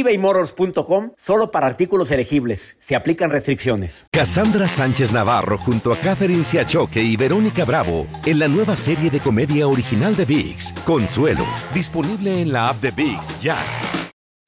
[0.00, 2.76] ebaymotors.com solo para artículos elegibles.
[2.78, 4.06] Se aplican restricciones.
[4.10, 9.20] Cassandra Sánchez Navarro junto a Catherine Siachoque y Verónica Bravo en la nueva serie de
[9.20, 13.56] comedia original de Vix, Consuelo, disponible en la app de Vix ya.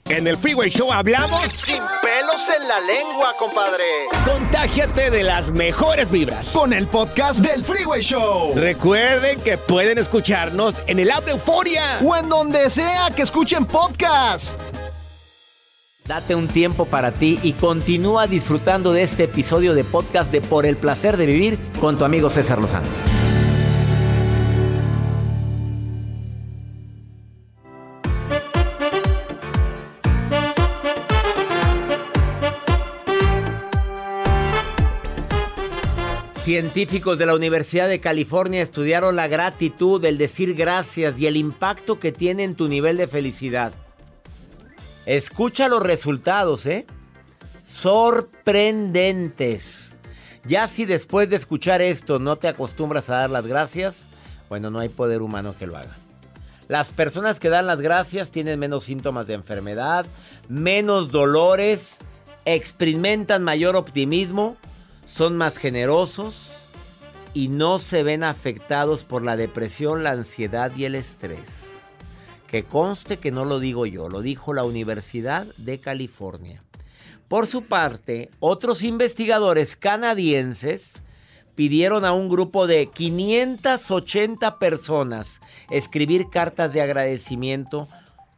[0.09, 3.84] En el Freeway Show hablamos sin pelos en la lengua, compadre.
[4.25, 8.53] Contágiate de las mejores vibras con el podcast del Freeway Show.
[8.55, 13.67] Recuerden que pueden escucharnos en el app de Euforia o en donde sea que escuchen
[13.67, 14.77] podcast.
[16.09, 20.65] Date un tiempo para ti y continúa disfrutando de este episodio de podcast de Por
[20.65, 22.87] el placer de vivir con tu amigo César Lozano.
[36.41, 42.00] Científicos de la Universidad de California estudiaron la gratitud, el decir gracias y el impacto
[42.00, 43.75] que tiene en tu nivel de felicidad.
[45.09, 46.87] Escucha los resultados, ¿eh?
[47.64, 49.97] Sorprendentes.
[50.45, 54.05] Ya si después de escuchar esto no te acostumbras a dar las gracias,
[54.50, 55.97] bueno, no hay poder humano que lo haga.
[56.69, 60.05] Las personas que dan las gracias tienen menos síntomas de enfermedad,
[60.50, 61.97] menos dolores,
[62.45, 64.59] experimentan mayor optimismo,
[65.06, 66.50] son más generosos
[67.33, 71.67] y no se ven afectados por la depresión, la ansiedad y el estrés.
[72.48, 76.64] Que conste que no lo digo yo, lo dijo la Universidad de California.
[77.28, 81.02] Por su parte, otros investigadores canadienses
[81.54, 87.87] pidieron a un grupo de 580 personas escribir cartas de agradecimiento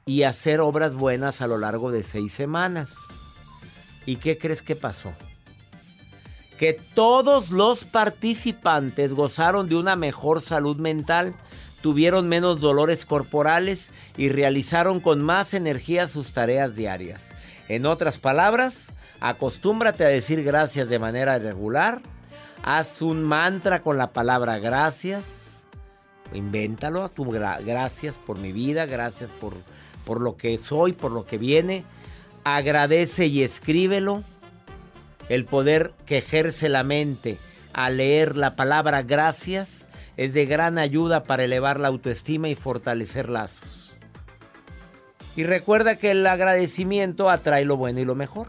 [0.06, 2.90] y hacer obras buenas a lo largo de seis semanas.
[4.06, 5.12] ¿Y qué crees que pasó?
[6.58, 11.34] Que todos los participantes gozaron de una mejor salud mental
[11.82, 17.32] tuvieron menos dolores corporales y realizaron con más energía sus tareas diarias.
[17.68, 22.00] En otras palabras, acostúmbrate a decir gracias de manera regular,
[22.62, 25.66] haz un mantra con la palabra gracias,
[26.32, 29.54] invéntalo, tu gracias por mi vida, gracias por,
[30.04, 31.84] por lo que soy, por lo que viene,
[32.44, 34.22] agradece y escríbelo.
[35.28, 37.38] El poder que ejerce la mente
[37.72, 39.86] al leer la palabra gracias
[40.20, 43.96] es de gran ayuda para elevar la autoestima y fortalecer lazos.
[45.34, 48.48] Y recuerda que el agradecimiento atrae lo bueno y lo mejor.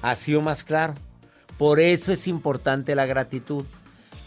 [0.00, 0.94] Así o más claro.
[1.58, 3.64] Por eso es importante la gratitud.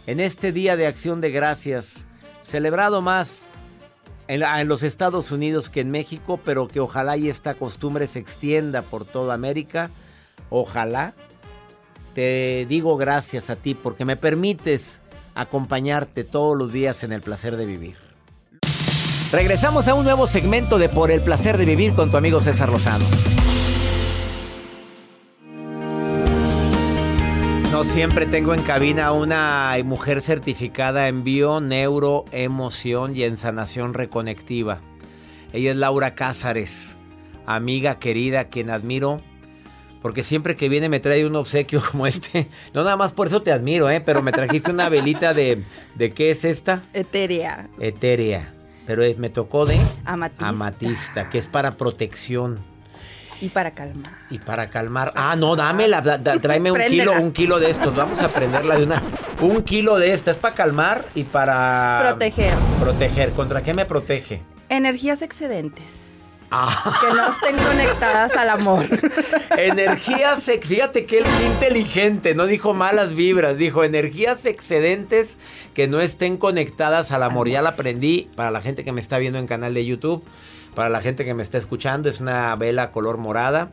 [0.05, 2.07] En este día de acción de gracias,
[2.41, 3.51] celebrado más
[4.27, 8.19] en, en, los Estados Unidos que en México, pero que ojalá y esta costumbre se
[8.19, 9.89] extienda por toda América.
[10.49, 11.13] Ojalá.
[12.13, 15.01] Te digo gracias a ti porque me permites
[15.35, 17.95] acompañarte todos los días en el placer de vivir.
[19.31, 22.69] Regresamos a un nuevo segmento de Por el placer de vivir con tu amigo César
[22.69, 23.05] Lozano.
[27.71, 33.37] No siempre tengo en cabina a una mujer certificada en bio, neuro, emoción y en
[33.37, 34.81] sanación reconectiva.
[35.51, 36.97] Ella es Laura Cázares,
[37.47, 39.21] amiga querida, quien admiro
[40.03, 42.47] porque siempre que viene me trae un obsequio como este.
[42.73, 44.01] No nada más por eso te admiro, ¿eh?
[44.01, 45.63] Pero me trajiste una velita de...
[45.95, 46.83] ¿De qué es esta?
[46.93, 47.69] Etérea.
[47.79, 48.53] Etérea.
[48.85, 49.79] Pero me tocó de...
[50.03, 50.47] Amatista.
[50.49, 52.59] Amatista, que es para protección.
[53.39, 54.13] Y para calmar.
[54.29, 55.13] Y para calmar.
[55.15, 56.03] Ah, no, dámela.
[56.21, 57.95] tráeme un kilo, un kilo de estos.
[57.95, 59.01] Vamos a prenderla de una.
[59.41, 60.31] Un kilo de esta.
[60.31, 61.99] Es para calmar y para.
[62.01, 62.53] Proteger.
[62.79, 63.31] Proteger.
[63.31, 64.41] ¿Contra qué me protege?
[64.69, 66.12] Energías excedentes.
[67.01, 68.85] Que no estén conectadas al amor.
[69.57, 75.37] Energías, fíjate que él es inteligente, no dijo malas vibras, dijo energías excedentes
[75.73, 77.49] que no estén conectadas al amor.
[77.49, 80.23] Ya la aprendí para la gente que me está viendo en canal de YouTube,
[80.75, 83.71] para la gente que me está escuchando, es una vela color morada.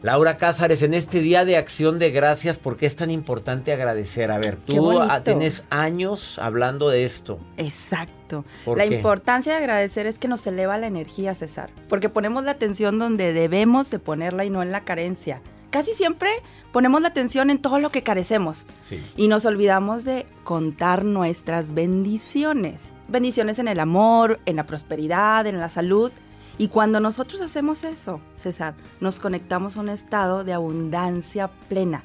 [0.00, 4.30] Laura Cázares, en este día de acción de gracias, ¿por qué es tan importante agradecer?
[4.30, 7.40] A ver, tú tienes años hablando de esto.
[7.56, 8.44] Exacto.
[8.76, 13.00] La importancia de agradecer es que nos eleva la energía, César, porque ponemos la atención
[13.00, 15.42] donde debemos de ponerla y no en la carencia.
[15.70, 16.30] Casi siempre
[16.72, 19.02] ponemos la atención en todo lo que carecemos sí.
[19.16, 22.92] y nos olvidamos de contar nuestras bendiciones.
[23.08, 26.12] Bendiciones en el amor, en la prosperidad, en la salud
[26.58, 32.04] y cuando nosotros hacemos eso, César, nos conectamos a un estado de abundancia plena.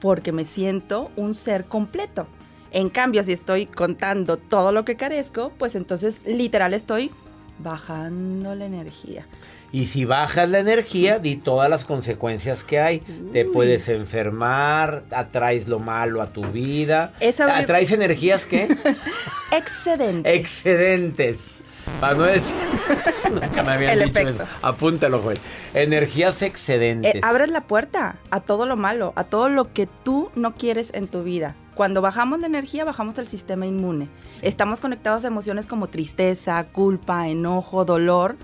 [0.00, 2.28] porque me siento un ser completo.
[2.70, 7.10] En cambio, si estoy contando todo lo que carezco, pues entonces literal estoy
[7.58, 9.26] bajando la energía.
[9.72, 13.00] Y si bajas la energía, di todas las consecuencias que hay.
[13.32, 17.12] Te puedes enfermar, atraes lo malo a tu vida.
[17.20, 18.68] ¿Atraes energías qué?
[19.52, 20.34] Excedentes.
[20.34, 21.64] Excedentes.
[22.00, 22.54] Para no decir.
[23.30, 24.44] Nunca me habían dicho eso.
[24.62, 25.38] Apúntalo, güey.
[25.74, 27.16] Energías excedentes.
[27.16, 30.92] Eh, abres la puerta a todo lo malo, a todo lo que tú no quieres
[30.94, 31.56] en tu vida.
[31.74, 34.08] Cuando bajamos la energía, bajamos el sistema inmune.
[34.42, 38.36] Estamos conectados a emociones como tristeza, culpa, enojo, dolor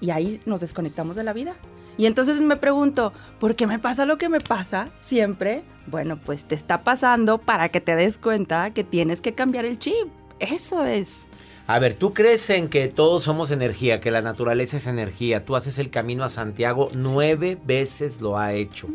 [0.00, 1.54] y ahí nos desconectamos de la vida.
[1.96, 5.64] Y entonces me pregunto, ¿por qué me pasa lo que me pasa siempre?
[5.86, 9.78] Bueno, pues te está pasando para que te des cuenta que tienes que cambiar el
[9.78, 10.08] chip.
[10.38, 11.26] Eso es.
[11.70, 15.44] A ver, ¿tú crees en que todos somos energía, que la naturaleza es energía?
[15.44, 18.88] Tú haces el camino a Santiago, nueve veces lo ha hecho.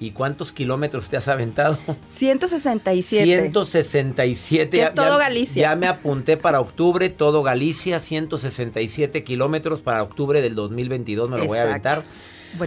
[0.00, 1.76] ¿Y cuántos kilómetros te has aventado?
[2.08, 3.26] 167.
[3.26, 4.82] 167.
[4.82, 5.60] es todo Galicia.
[5.60, 11.44] Ya me apunté para octubre, todo Galicia, 167 kilómetros para octubre del 2022, me lo
[11.44, 12.02] voy a aventar.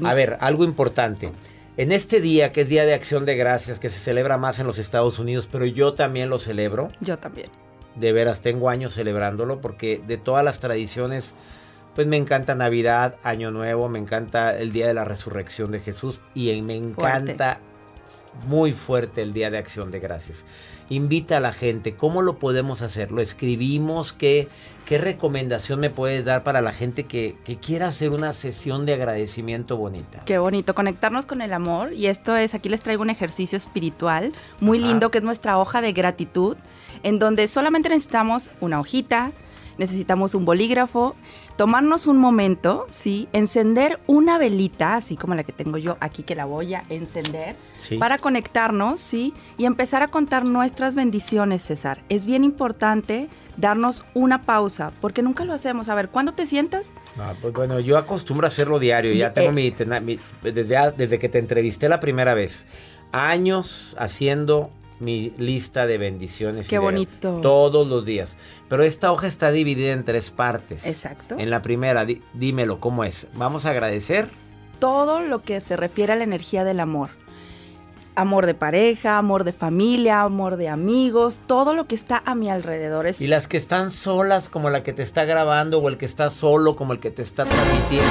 [0.04, 1.32] A ver, algo importante.
[1.78, 4.68] En este día, que es Día de Acción de Gracias, que se celebra más en
[4.68, 6.92] los Estados Unidos, pero yo también lo celebro.
[7.02, 7.50] Yo también.
[8.00, 11.34] De veras, tengo años celebrándolo porque de todas las tradiciones
[11.98, 16.20] pues me encanta Navidad, Año Nuevo, me encanta el Día de la Resurrección de Jesús
[16.36, 17.60] y me encanta
[18.46, 20.46] muy fuerte el Día de Acción de Gracias.
[20.90, 23.12] Invita a la gente, ¿cómo lo podemos hacer?
[23.12, 24.14] ¿Lo escribimos?
[24.14, 24.48] ¿Qué,
[24.86, 28.94] qué recomendación me puedes dar para la gente que, que, quiera hacer una sesión de
[28.94, 30.22] agradecimiento bonita?
[30.26, 31.94] Qué bonito, conectarnos con el amor.
[31.94, 35.82] Y esto es, aquí les traigo un ejercicio espiritual muy lindo que es nuestra hoja
[35.82, 36.56] de gratitud,
[37.04, 39.32] en donde solamente necesitamos una hojita,
[39.78, 41.16] necesitamos un bolígrafo,
[41.56, 43.28] tomarnos un momento, ¿sí?
[43.34, 47.56] Encender una velita, así como la que tengo yo aquí, que la voy a encender,
[48.00, 49.34] para conectarnos, ¿sí?
[49.58, 52.04] Y empezar a contar nuestras bendiciones, César.
[52.10, 55.90] Es bien importante darnos una pausa, porque nunca lo hacemos.
[55.90, 56.94] A ver, ¿cuándo te sientas?
[57.42, 59.74] pues bueno, yo acostumbro a hacerlo diario, ya tengo mi,
[60.44, 62.66] desde, desde que te entrevisté la primera vez,
[63.12, 66.68] años haciendo mi lista de bendiciones.
[66.68, 67.40] Qué bonito.
[67.42, 68.38] todos los días.
[68.68, 70.86] Pero esta hoja está dividida en tres partes.
[70.86, 71.36] Exacto.
[71.38, 73.28] En la primera, dímelo, ¿cómo es?
[73.34, 74.30] Vamos a agradecer.
[74.80, 77.10] Todo lo que se refiere a la energía del amor
[78.18, 82.50] amor de pareja, amor de familia, amor de amigos, todo lo que está a mi
[82.50, 83.06] alrededor.
[83.06, 83.22] Es...
[83.22, 86.32] Y las que están solas, como la que te está grabando, o el que está
[86.32, 88.08] solo, como el que te está transmitiendo.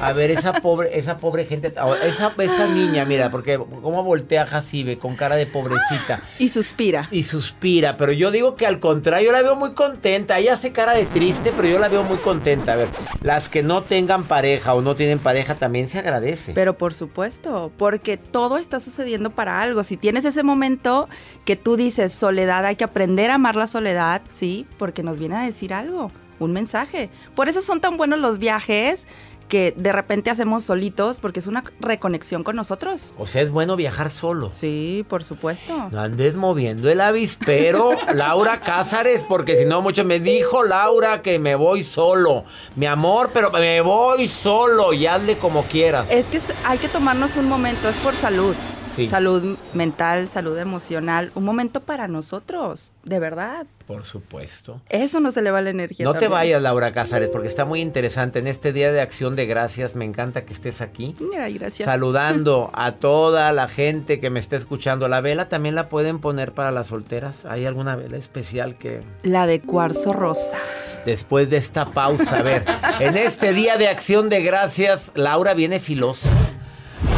[0.00, 1.68] A ver, esa pobre, esa pobre gente,
[2.04, 6.20] esa, esta niña, mira, porque cómo voltea Jacibe con cara de pobrecita.
[6.38, 7.08] Y suspira.
[7.12, 10.38] Y suspira, pero yo digo que al contrario, yo la veo muy contenta.
[10.38, 12.72] Ella hace cara de triste, pero yo la veo muy contenta.
[12.72, 12.88] A ver,
[13.22, 16.52] las que no tengan pareja o no tienen pareja también se agradece.
[16.54, 19.82] Pero por supuesto, porque todo está sucediendo para algo.
[19.82, 21.08] Si tienes ese momento
[21.44, 24.66] que tú dices soledad, hay que aprender a amar la soledad, ¿sí?
[24.78, 27.10] Porque nos viene a decir algo, un mensaje.
[27.34, 29.06] Por eso son tan buenos los viajes
[29.48, 33.14] que de repente hacemos solitos porque es una reconexión con nosotros.
[33.18, 34.50] O sea, es bueno viajar solo.
[34.50, 35.88] Sí, por supuesto.
[35.90, 41.38] No andes moviendo el avispero, Laura Cázares, porque si no, mucho me dijo Laura que
[41.38, 42.44] me voy solo.
[42.76, 46.08] Mi amor, pero me voy solo y hazle como quieras.
[46.10, 48.54] Es que hay que tomarnos un momento, es por salud.
[48.88, 53.66] Salud mental, salud emocional, un momento para nosotros, de verdad.
[53.86, 54.82] Por supuesto.
[54.90, 56.04] Eso nos eleva la energía.
[56.04, 58.38] No te vayas, Laura Cázares, porque está muy interesante.
[58.38, 61.14] En este día de acción de gracias, me encanta que estés aquí.
[61.20, 61.86] Mira, gracias.
[61.86, 65.08] Saludando a toda la gente que me está escuchando.
[65.08, 67.46] La vela también la pueden poner para las solteras.
[67.46, 69.02] ¿Hay alguna vela especial que.?
[69.22, 70.58] La de cuarzo rosa.
[71.06, 72.64] Después de esta pausa, a ver.
[73.00, 76.28] en este día de acción de gracias, Laura viene filosa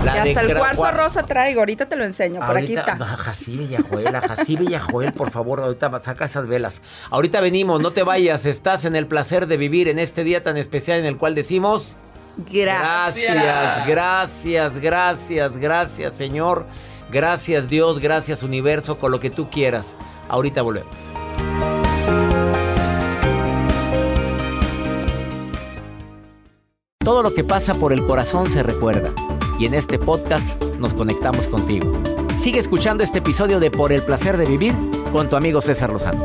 [0.04, 2.96] y hasta el cuarzo rosa traigo, ahorita te lo enseño, por aquí está.
[2.96, 6.82] Jacibe Yajoel, Jacibe Yajoel, por favor, ahorita saca esas velas.
[7.10, 10.56] Ahorita venimos, no te vayas, estás en el placer de vivir en este día tan
[10.56, 11.96] especial en el cual decimos...
[12.36, 13.34] Gracias.
[13.34, 16.64] Gracias, gracias, gracias, gracias, Señor.
[17.10, 19.96] Gracias, Dios, gracias, universo, con lo que tú quieras.
[20.28, 20.94] Ahorita volvemos.
[26.98, 29.12] Todo lo que pasa por el corazón se recuerda
[29.60, 31.92] y en este podcast nos conectamos contigo.
[32.38, 34.74] Sigue escuchando este episodio de Por el placer de vivir
[35.12, 36.24] con tu amigo César Lozano.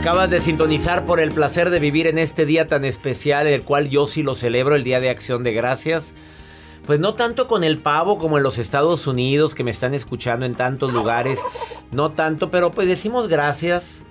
[0.00, 3.90] Acabas de sintonizar por el placer de vivir en este día tan especial, el cual
[3.90, 6.14] yo sí lo celebro, el Día de Acción de Gracias.
[6.86, 10.46] Pues no tanto con el pavo como en los Estados Unidos, que me están escuchando
[10.46, 11.38] en tantos lugares,
[11.90, 14.06] no tanto, pero pues decimos gracias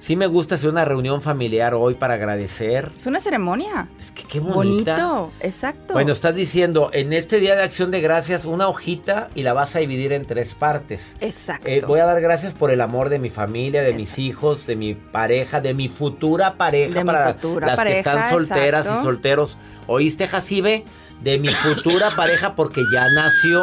[0.00, 2.90] Sí me gusta hacer una reunión familiar hoy para agradecer.
[2.96, 3.86] Es una ceremonia.
[3.98, 4.96] Es que qué bonita.
[4.96, 5.92] Bonito, exacto.
[5.92, 9.76] Bueno, estás diciendo, en este Día de Acción de Gracias, una hojita y la vas
[9.76, 11.16] a dividir en tres partes.
[11.20, 11.68] Exacto.
[11.68, 14.74] Eh, voy a dar gracias por el amor de mi familia, de mis hijos, de
[14.74, 19.02] mi pareja, de mi futura pareja, De mi para futura las que están solteras exacto.
[19.02, 19.58] y solteros.
[19.86, 20.84] ¿Oíste, Jacibe?
[21.22, 23.62] De mi futura pareja porque ya nació.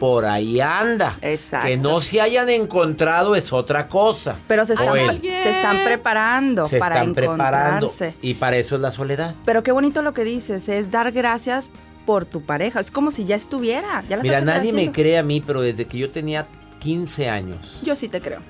[0.00, 1.16] Por ahí anda.
[1.20, 1.68] Exacto.
[1.68, 4.36] Que no se hayan encontrado es otra cosa.
[4.48, 7.86] Pero se están, se están preparando Se para están preparando.
[7.86, 8.14] encontrarse.
[8.22, 9.34] Y para eso es la soledad.
[9.44, 11.70] Pero qué bonito lo que dices, es dar gracias
[12.06, 12.80] por tu pareja.
[12.80, 14.02] Es como si ya estuviera.
[14.08, 16.46] Ya la Mira, nadie me cree a mí, pero desde que yo tenía
[16.80, 17.80] 15 años.
[17.84, 18.40] Yo sí te creo.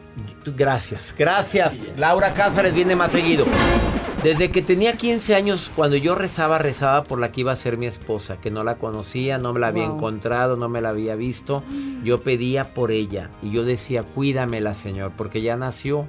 [0.57, 1.91] Gracias, gracias.
[1.97, 3.45] Laura Cázares viene más seguido.
[4.23, 7.79] Desde que tenía 15 años, cuando yo rezaba, rezaba por la que iba a ser
[7.79, 9.97] mi esposa, que no la conocía, no me la había Wow.
[9.97, 11.63] encontrado, no me la había visto.
[12.05, 16.05] Yo pedía por ella y yo decía, cuídamela, Señor, porque ya nació,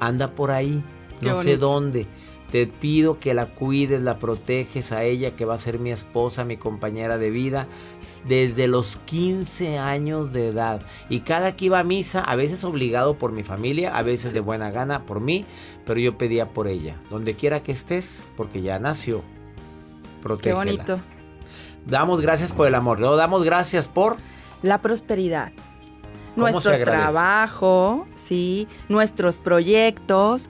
[0.00, 0.82] anda por ahí,
[1.20, 1.66] Qué no sé bonito.
[1.66, 2.06] dónde.
[2.50, 6.44] Te pido que la cuides, la proteges a ella, que va a ser mi esposa,
[6.44, 7.68] mi compañera de vida,
[8.26, 10.82] desde los 15 años de edad.
[11.08, 14.40] Y cada que iba a misa, a veces obligado por mi familia, a veces de
[14.40, 15.44] buena gana por mí,
[15.84, 16.96] pero yo pedía por ella.
[17.08, 19.18] Donde quiera que estés, porque ya nació.
[19.18, 20.56] Qué Protégela.
[20.56, 20.98] bonito.
[21.86, 23.00] Damos gracias por el amor.
[23.00, 24.16] Luego damos gracias por
[24.62, 25.52] La prosperidad.
[26.34, 30.48] ¿Cómo se Nuestro trabajo, sí, nuestros proyectos,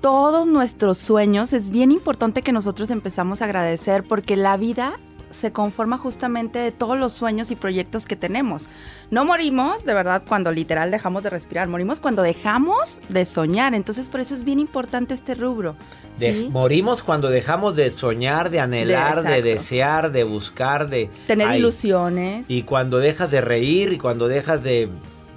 [0.00, 1.52] todos nuestros sueños.
[1.52, 4.98] Es bien importante que nosotros empezamos a agradecer porque la vida
[5.30, 8.66] se conforma justamente de todos los sueños y proyectos que tenemos.
[9.12, 13.74] No morimos, de verdad, cuando literal dejamos de respirar, morimos cuando dejamos de soñar.
[13.74, 15.76] Entonces, por eso es bien importante este rubro.
[16.18, 21.60] de- morimos cuando dejamos de soñar, de anhelar, de, desear, de buscar, de Tener Ay,
[21.60, 22.50] ilusiones.
[22.50, 24.90] Y cuando dejas de reír y cuando dejas de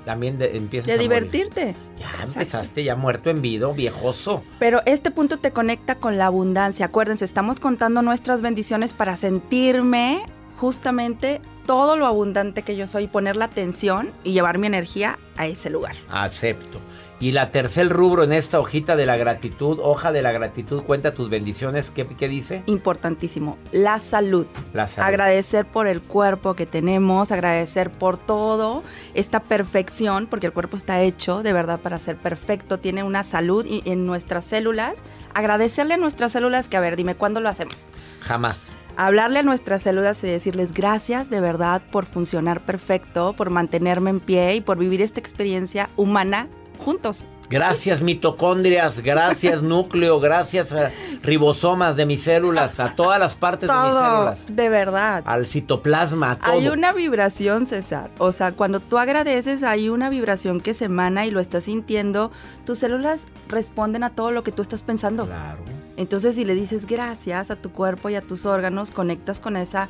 [0.05, 1.09] también de- empiezas de a morir.
[1.09, 1.75] divertirte.
[1.97, 2.31] Ya Exacto.
[2.39, 4.43] empezaste ya muerto en vida, viejoso.
[4.59, 6.85] Pero este punto te conecta con la abundancia.
[6.87, 10.23] Acuérdense, estamos contando nuestras bendiciones para sentirme
[10.57, 15.47] justamente todo lo abundante que yo soy, poner la atención y llevar mi energía a
[15.47, 15.95] ese lugar.
[16.09, 16.79] Acepto.
[17.23, 21.13] Y la tercer rubro en esta hojita de la gratitud, hoja de la gratitud, cuenta
[21.13, 21.89] tus bendiciones.
[21.89, 22.63] ¿Qué, qué dice?
[22.65, 24.45] Importantísimo, la salud.
[24.73, 25.07] La salud.
[25.07, 31.01] Agradecer por el cuerpo que tenemos, agradecer por todo, esta perfección, porque el cuerpo está
[31.01, 35.01] hecho de verdad para ser perfecto, tiene una salud y en nuestras células.
[35.33, 37.85] Agradecerle a nuestras células que, a ver, dime, ¿cuándo lo hacemos?
[38.19, 38.75] Jamás.
[38.97, 44.19] hablarle a nuestras células y decirles gracias de verdad por funcionar perfecto, por mantenerme en
[44.19, 46.49] pie y por vivir esta experiencia humana
[46.83, 47.25] juntos.
[47.49, 53.75] Gracias mitocondrias, gracias núcleo, gracias a ribosomas de mis células, a todas las partes de
[53.75, 54.45] mis células.
[54.47, 55.23] de verdad.
[55.25, 56.51] Al citoplasma, a todo.
[56.51, 58.09] Hay una vibración, César.
[58.17, 62.31] O sea, cuando tú agradeces, hay una vibración que se emana y lo estás sintiendo.
[62.65, 65.25] Tus células responden a todo lo que tú estás pensando.
[65.25, 65.59] Claro.
[65.95, 69.89] Entonces, si le dices gracias a tu cuerpo y a tus órganos, conectas con esa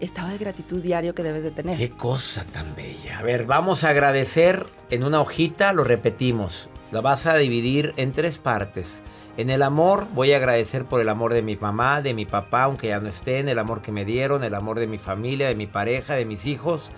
[0.00, 1.76] estado de gratitud diario que debes de tener.
[1.76, 3.18] Qué cosa tan bella.
[3.18, 6.70] A ver, vamos a agradecer en una hojita, lo repetimos.
[6.92, 9.02] La vas a dividir en tres partes.
[9.36, 12.64] En el amor voy a agradecer por el amor de mi mamá, de mi papá,
[12.64, 15.54] aunque ya no estén, el amor que me dieron, el amor de mi familia, de
[15.54, 16.92] mi pareja, de mis hijos,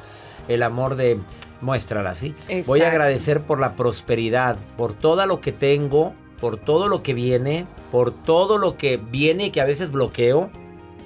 [0.49, 1.19] el amor de...
[1.61, 2.35] Muéstrala, ¿sí?
[2.65, 7.15] Voy a agradecer por la prosperidad, por todo lo que tengo por todo lo que
[7.15, 10.51] viene, por todo lo que viene y que a veces bloqueo.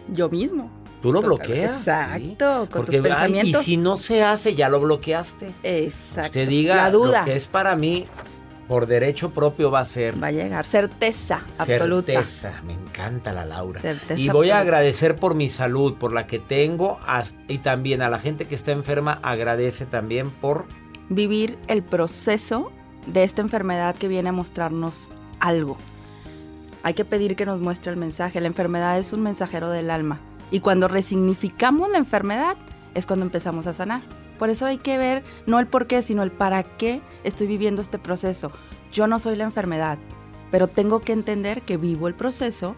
[0.08, 0.70] Yo mismo.
[1.04, 1.80] Tú lo bloqueas.
[1.80, 3.60] Exacto, con Porque, tus pensamientos.
[3.60, 5.52] y si no se hace, ya lo bloqueaste.
[5.62, 6.22] Exacto.
[6.22, 7.18] Usted diga La duda.
[7.18, 8.06] lo que es para mí,
[8.68, 10.14] por derecho propio va a ser.
[10.22, 10.64] Va a llegar.
[10.64, 12.10] Certeza absoluta.
[12.10, 13.82] Certeza, me encanta la Laura.
[13.82, 16.98] Certeza y voy a agradecer por mi salud, por la que tengo,
[17.48, 20.64] y también a la gente que está enferma, agradece también por...
[21.10, 22.72] Vivir el proceso
[23.06, 25.76] de esta enfermedad que viene a mostrarnos algo.
[26.82, 28.40] Hay que pedir que nos muestre el mensaje.
[28.40, 30.18] La enfermedad es un mensajero del alma.
[30.50, 32.56] Y cuando resignificamos la enfermedad
[32.94, 34.02] es cuando empezamos a sanar.
[34.38, 37.82] Por eso hay que ver no el por qué, sino el para qué estoy viviendo
[37.82, 38.50] este proceso.
[38.92, 39.98] Yo no soy la enfermedad,
[40.50, 42.74] pero tengo que entender que vivo el proceso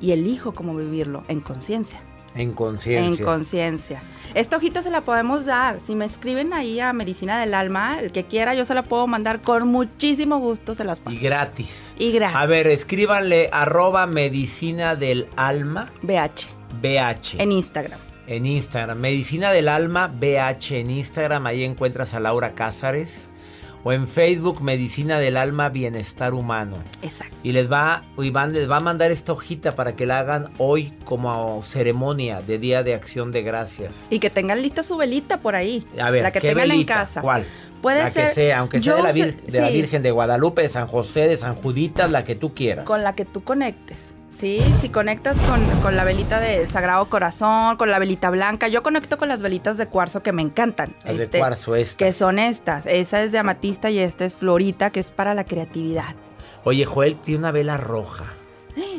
[0.00, 2.00] y elijo cómo vivirlo en conciencia.
[2.34, 3.24] En En conciencia.
[3.24, 4.02] conciencia.
[4.34, 5.80] Esta hojita se la podemos dar.
[5.80, 9.08] Si me escriben ahí a Medicina del Alma, el que quiera, yo se la puedo
[9.08, 11.16] mandar con muchísimo gusto, se las paso.
[11.16, 11.92] y gratis.
[11.98, 12.36] Y gratis.
[12.36, 16.59] A ver, escríbanle arroba medicina del alma BH.
[16.80, 17.38] BH.
[17.40, 17.98] En Instagram.
[18.26, 18.98] en Instagram.
[18.98, 21.46] Medicina del Alma BH en Instagram.
[21.46, 23.28] Ahí encuentras a Laura Cázares.
[23.82, 26.76] O en Facebook, Medicina del Alma Bienestar Humano.
[27.00, 27.34] Exacto.
[27.42, 30.92] Y les va, Iván les va a mandar esta hojita para que la hagan hoy
[31.06, 34.06] como ceremonia de Día de Acción de Gracias.
[34.10, 35.86] Y que tengan lista su velita por ahí.
[35.98, 36.92] A ver, la que ¿qué tengan velita?
[36.92, 37.22] en casa.
[37.22, 37.46] ¿Cuál?
[37.80, 38.28] Puede la ser.
[38.28, 40.68] que sea, aunque sea de, la, sé- Vir- de la sí, Virgen de Guadalupe, de
[40.68, 42.84] San José, de San Juditas, la que tú quieras.
[42.84, 44.14] Con la que tú conectes.
[44.30, 48.68] Sí, si conectas con, con la velita de Sagrado Corazón, con la velita blanca.
[48.68, 50.94] Yo conecto con las velitas de cuarzo que me encantan.
[51.04, 51.96] Las de Este, cuarzo estas.
[51.96, 52.86] Que son estas.
[52.86, 56.14] Esa es de amatista y esta es florita, que es para la creatividad.
[56.64, 58.24] Oye, Joel tiene una vela roja.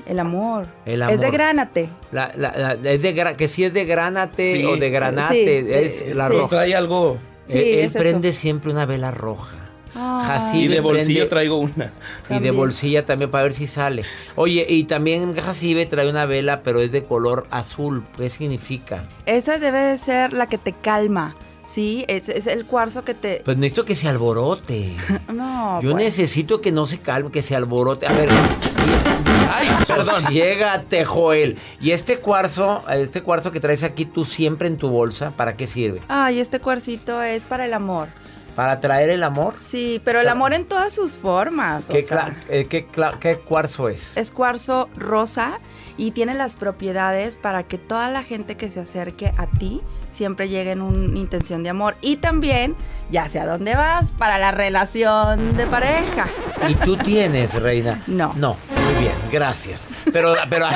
[0.06, 0.68] El amor.
[0.86, 1.32] El Es de amor.
[1.32, 1.90] gránate.
[2.12, 4.66] La, la- la- es de gra- que si es de granate Sí.
[4.66, 6.34] o de granate, Sí, de- es la sí.
[6.34, 6.50] roja.
[6.50, 7.18] Trae algo.
[7.48, 8.00] Sí, él él es eso.
[8.00, 9.56] prende siempre una vela roja.
[9.96, 10.64] Ay.
[10.64, 11.92] Y de bolsillo prende- traigo una.
[12.30, 14.04] Y de bolsilla también para ver si sale.
[14.36, 18.04] Oye, y también Jacibe trae una vela, pero es de color azul.
[18.18, 19.04] ¿Qué significa?
[19.26, 21.36] Esa debe de ser la que te calma.
[21.64, 23.42] Sí, es, es el cuarzo que te.
[23.46, 24.94] Pues necesito que se alborote.
[25.34, 25.82] No.
[25.82, 26.04] Yo pues.
[26.06, 28.08] necesito que no se calme, que se alborote.
[28.08, 28.30] A ver.
[29.54, 30.26] Ay, perdón.
[30.32, 31.58] Llégate, Joel.
[31.80, 35.68] Y este cuarzo, este cuarzo que traes aquí tú siempre en tu bolsa, ¿para qué
[35.68, 36.02] sirve?
[36.08, 38.08] Ay, este cuarcito es para el amor.
[38.56, 39.56] ¿Para traer el amor?
[39.58, 41.90] Sí, pero el amor en todas sus formas.
[41.90, 42.86] o ¿Qué, sea, eh, qué
[43.38, 44.18] cuarzo es?
[44.18, 45.60] es cuarzo rosa
[45.98, 50.50] y tiene las propiedades para que toda la gente que se acerque a ti siempre
[50.50, 51.96] llegue en una intención de amor.
[52.02, 52.76] Y también,
[53.10, 56.28] ya sé a dónde vas, para la relación de pareja.
[56.68, 58.02] ¿Y tú tienes, reina?
[58.08, 58.34] No.
[58.36, 58.58] No,
[58.92, 59.88] muy bien, gracias.
[60.12, 60.68] Pero, pero,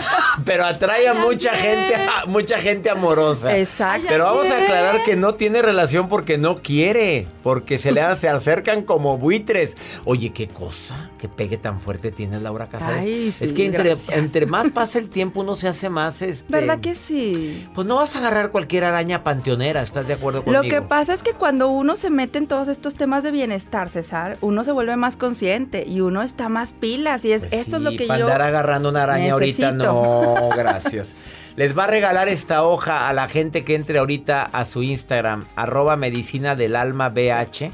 [0.46, 3.58] pero atrae a mucha gente, a mucha gente amorosa.
[3.58, 4.08] Exacto.
[4.10, 8.30] Pero vamos a aclarar que no tiene relación porque no quiere, porque se le se
[8.30, 9.76] acercan como buitres.
[10.06, 13.04] Oye, qué cosa, qué pegue tan fuerte tiene Laura Casares.
[13.04, 16.52] Ay, sí, es que entre, más pasa el tiempo uno se hace más este.
[16.52, 17.68] ¿Verdad que sí?
[17.74, 20.64] Pues no vas a agarrar cualquier araña panteonera, ¿estás de acuerdo conmigo?
[20.64, 23.90] Lo que pasa es que cuando uno se mete en todos estos temas de bienestar,
[23.90, 27.78] César, uno se vuelve más consciente y uno está más pilas y es Pues esto
[27.78, 31.16] es lo que para yo andar agarrando una araña ahorita, no, gracias.
[31.56, 35.46] Les va a regalar esta hoja a la gente que entre ahorita a su Instagram,
[35.56, 37.72] arroba medicina del alma BH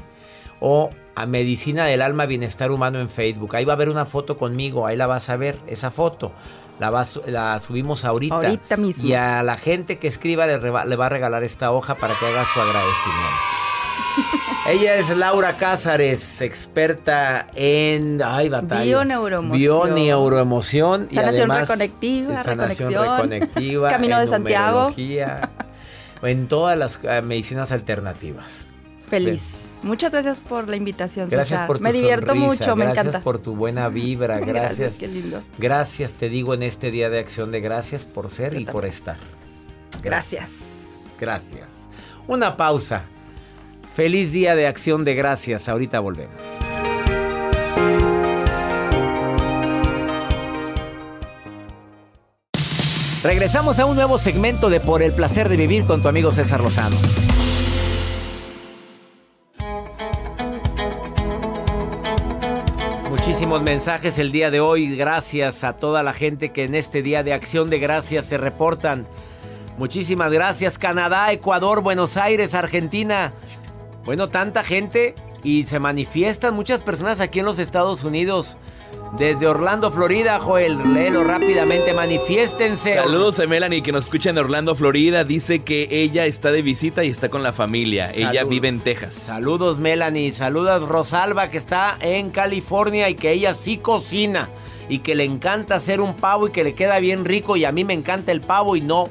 [0.60, 3.54] o a medicina del alma bienestar humano en Facebook.
[3.56, 6.32] Ahí va a haber una foto conmigo, ahí la vas a ver, esa foto.
[6.78, 8.34] La, vas- la subimos ahorita.
[8.36, 9.08] Ahorita mismo.
[9.08, 12.44] Y a la gente que escriba le va a regalar esta hoja para que haga
[12.54, 14.41] su agradecimiento.
[14.64, 18.84] Ella es Laura Cázares, experta en ay, batalla.
[18.84, 19.58] Bioneuroemoción.
[19.58, 24.94] Bioneuroemoción y además reconectiva, sanación reconexión, reconectiva, Camino de en Santiago.
[26.22, 28.68] en todas las eh, medicinas alternativas.
[29.08, 29.80] Feliz.
[29.82, 31.66] Muchas gracias por la invitación, Gracias César.
[31.66, 33.24] por tu me divierto sonrisa, mucho, me gracias encanta.
[33.24, 34.94] por tu buena vibra, gracias.
[34.94, 35.42] qué lindo.
[35.58, 38.84] Gracias, te digo en este día de acción de gracias por ser Yo y por
[38.84, 39.16] estar.
[40.04, 40.50] Gracias.
[41.18, 41.68] Gracias.
[42.28, 43.06] Una pausa.
[43.94, 45.68] Feliz día de acción de gracias.
[45.68, 46.34] Ahorita volvemos.
[53.22, 56.60] Regresamos a un nuevo segmento de Por el placer de vivir con tu amigo César
[56.60, 56.96] Lozano.
[63.10, 64.96] Muchísimos mensajes el día de hoy.
[64.96, 69.06] Gracias a toda la gente que en este día de acción de gracias se reportan.
[69.78, 70.78] Muchísimas gracias.
[70.78, 73.34] Canadá, Ecuador, Buenos Aires, Argentina.
[74.04, 78.58] Bueno, tanta gente y se manifiestan muchas personas aquí en los Estados Unidos.
[79.16, 82.94] Desde Orlando, Florida, Joel, léelo rápidamente, manifiéstense.
[82.94, 85.24] Saludos a Melanie que nos escucha en Orlando, Florida.
[85.24, 88.10] Dice que ella está de visita y está con la familia.
[88.12, 89.14] Ella vive en Texas.
[89.14, 94.48] Saludos Melanie, saludos Rosalba que está en California y que ella sí cocina
[94.88, 97.72] y que le encanta hacer un pavo y que le queda bien rico y a
[97.72, 99.10] mí me encanta el pavo y no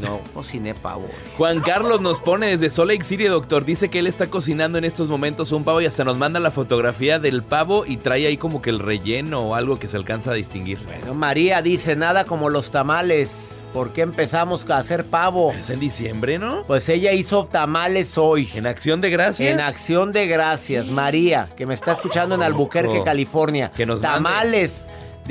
[0.00, 1.08] no cociné pavo.
[1.36, 3.64] Juan Carlos nos pone desde Salt Lake City, doctor.
[3.64, 6.50] Dice que él está cocinando en estos momentos un pavo y hasta nos manda la
[6.50, 10.32] fotografía del pavo y trae ahí como que el relleno o algo que se alcanza
[10.32, 10.78] a distinguir.
[10.84, 13.56] Bueno, María dice nada como los tamales.
[13.72, 15.52] ¿Por qué empezamos a hacer pavo?
[15.52, 16.64] Es en diciembre, ¿no?
[16.66, 18.50] Pues ella hizo tamales hoy.
[18.54, 19.48] ¿En acción de gracias?
[19.48, 20.90] En acción de gracias.
[20.90, 23.70] María, que me está escuchando en Albuquerque, California.
[23.70, 24.88] Que nos Tamales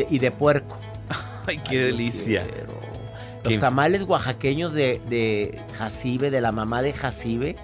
[0.09, 0.77] y de puerco.
[1.47, 2.43] Ay, qué delicia.
[3.43, 7.55] Los tamales oaxaqueños de, de Jacibe, de la mamá de Jacibe.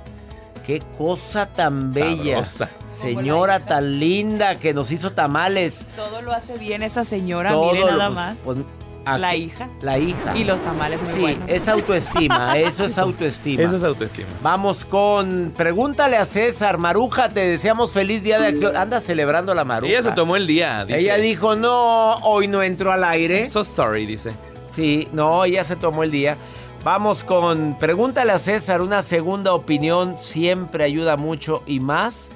[0.66, 2.44] Qué cosa tan bella.
[2.88, 5.86] Señora tan linda que nos hizo tamales.
[5.96, 8.36] Todo lo hace bien esa señora, mire nada más.
[8.44, 8.58] Pues,
[9.06, 9.70] la hija.
[9.82, 10.36] La hija.
[10.36, 11.44] Y los tamales muy sí, buenos.
[11.48, 13.62] es autoestima, eso es autoestima.
[13.64, 14.28] Eso es autoestima.
[14.42, 18.76] Vamos con pregúntale a César, Maruja, te deseamos feliz día de acción.
[18.76, 19.92] Anda celebrando la Maruja.
[19.92, 21.00] Ella se tomó el día, dice.
[21.00, 24.32] Ella dijo, "No, hoy no entró al aire." So sorry, dice.
[24.76, 26.36] Sí, no, ella se tomó el día.
[26.84, 32.28] Vamos con pregúntale a César, una segunda opinión siempre ayuda mucho y más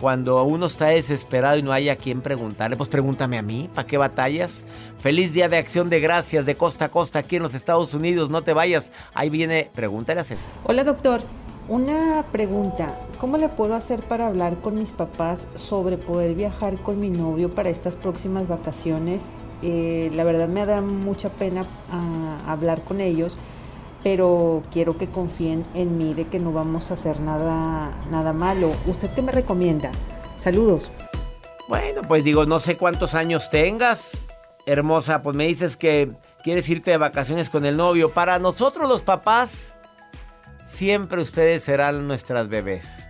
[0.00, 3.86] cuando uno está desesperado y no hay a quien preguntarle, pues pregúntame a mí, ¿para
[3.86, 4.64] qué batallas?
[4.98, 8.28] Feliz día de acción de gracias de costa a costa aquí en los Estados Unidos,
[8.28, 8.90] no te vayas.
[9.14, 10.50] Ahí viene, pregúntale a César.
[10.64, 11.22] Hola doctor,
[11.68, 16.98] una pregunta, ¿cómo le puedo hacer para hablar con mis papás sobre poder viajar con
[16.98, 19.22] mi novio para estas próximas vacaciones?
[19.66, 23.38] Eh, la verdad me da mucha pena ah, hablar con ellos,
[24.02, 28.70] pero quiero que confíen en mí de que no vamos a hacer nada, nada malo.
[28.86, 29.90] ¿Usted qué me recomienda?
[30.36, 30.92] Saludos.
[31.66, 34.28] Bueno, pues digo, no sé cuántos años tengas,
[34.66, 38.10] hermosa, pues me dices que quieres irte de vacaciones con el novio.
[38.10, 39.78] Para nosotros los papás,
[40.62, 43.06] siempre ustedes serán nuestras bebés.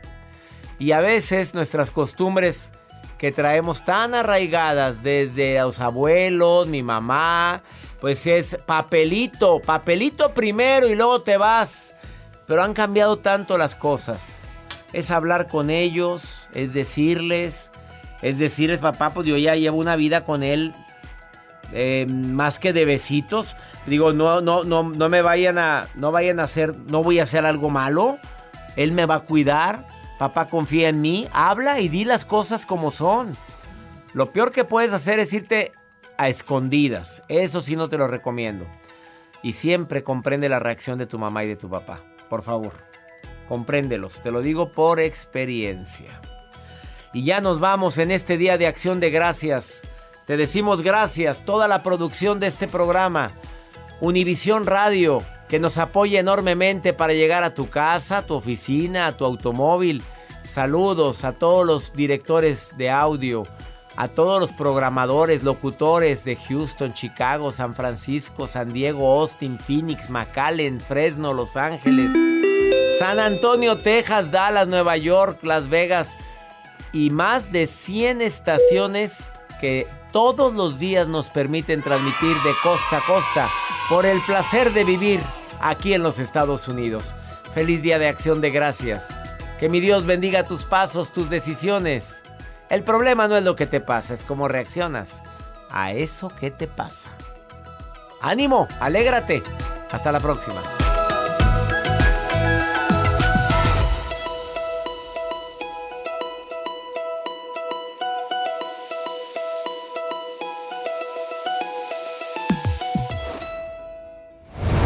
[0.78, 2.70] Y a veces nuestras costumbres
[3.18, 7.62] que traemos tan arraigadas desde los abuelos, mi mamá,
[8.00, 11.94] pues es papelito, papelito primero y luego te vas.
[12.46, 14.40] Pero han cambiado tanto las cosas.
[14.92, 17.70] Es hablar con ellos, es decirles,
[18.20, 20.74] es decirles, papá, pues yo ya llevo una vida con él
[21.72, 23.56] eh, más que de besitos.
[23.86, 27.24] Digo, no, no, no, no me vayan a, no vayan a hacer, no voy a
[27.24, 28.18] hacer algo malo.
[28.76, 29.84] Él me va a cuidar.
[30.18, 31.28] Papá confía en mí.
[31.32, 33.36] Habla y di las cosas como son.
[34.12, 35.72] Lo peor que puedes hacer es irte
[36.16, 37.22] a escondidas.
[37.28, 38.66] Eso sí no te lo recomiendo.
[39.42, 42.00] Y siempre comprende la reacción de tu mamá y de tu papá.
[42.30, 42.72] Por favor,
[43.48, 44.20] compréndelos.
[44.20, 46.20] Te lo digo por experiencia.
[47.12, 49.82] Y ya nos vamos en este día de acción de gracias.
[50.26, 53.30] Te decimos gracias, toda la producción de este programa.
[54.00, 55.22] Univisión Radio,
[55.54, 60.02] que nos apoya enormemente para llegar a tu casa, a tu oficina, a tu automóvil.
[60.42, 63.46] Saludos a todos los directores de audio,
[63.94, 70.80] a todos los programadores, locutores de Houston, Chicago, San Francisco, San Diego, Austin, Phoenix, McAllen,
[70.80, 72.10] Fresno, Los Ángeles,
[72.98, 76.18] San Antonio, Texas, Dallas, Nueva York, Las Vegas
[76.92, 83.06] y más de 100 estaciones que todos los días nos permiten transmitir de costa a
[83.06, 83.48] costa
[83.88, 85.20] por el placer de vivir
[85.60, 87.14] aquí en los Estados Unidos.
[87.54, 89.08] Feliz día de acción de gracias.
[89.58, 92.22] Que mi Dios bendiga tus pasos, tus decisiones.
[92.68, 95.22] El problema no es lo que te pasa, es cómo reaccionas
[95.70, 97.10] a eso que te pasa.
[98.20, 99.42] Ánimo, alégrate.
[99.90, 100.62] Hasta la próxima.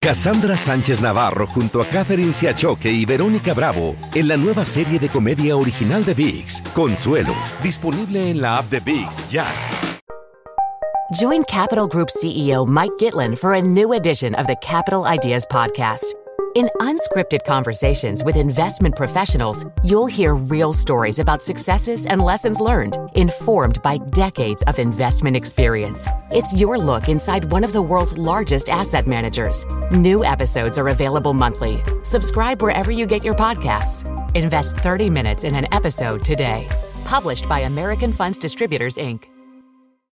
[0.00, 5.08] Cassandra Sánchez Navarro junto a Catherine Siachoque y Verónica Bravo en la nueva serie de
[5.08, 7.34] comedia original de VIX, Consuelo,
[7.64, 9.46] disponible en la app de VIX ya.
[11.20, 16.14] Join Capital Group CEO Mike Gitlin for a new edition of the Capital Ideas Podcast.
[16.54, 22.96] In unscripted conversations with investment professionals, you'll hear real stories about successes and lessons learned,
[23.14, 26.08] informed by decades of investment experience.
[26.30, 29.66] It's your look inside one of the world's largest asset managers.
[29.90, 31.80] New episodes are available monthly.
[32.02, 34.04] Subscribe wherever you get your podcasts.
[34.34, 36.66] Invest 30 minutes in an episode today.
[37.04, 39.24] Published by American Funds Distributors, Inc.